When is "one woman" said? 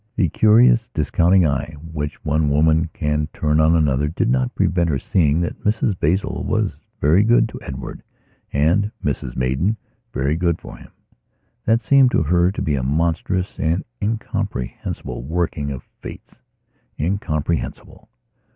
2.25-2.89